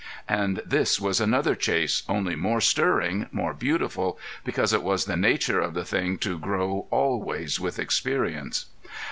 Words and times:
And 0.29 0.63
this 0.65 0.99
was 0.99 1.21
another 1.21 1.53
chase, 1.53 2.01
only 2.09 2.35
more 2.35 2.59
stirring, 2.59 3.27
more 3.31 3.53
beautiful, 3.53 4.17
because 4.43 4.73
it 4.73 4.81
was 4.81 5.05
the 5.05 5.15
nature 5.15 5.59
of 5.61 5.75
the 5.75 5.85
thing 5.85 6.17
to 6.25 6.39
grow 6.39 6.87
always 6.89 7.59
with 7.59 7.77
experience. 7.77 8.65